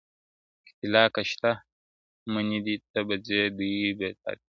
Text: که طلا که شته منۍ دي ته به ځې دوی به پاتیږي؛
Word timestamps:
که 0.65 0.71
طلا 0.79 1.03
که 1.13 1.21
شته 1.29 1.51
منۍ 2.31 2.59
دي 2.65 2.75
ته 2.91 2.99
به 3.07 3.15
ځې 3.25 3.39
دوی 3.57 3.75
به 3.97 4.07
پاتیږي؛ 4.21 4.39